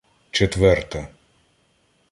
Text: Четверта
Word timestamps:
Четверта 0.31 1.03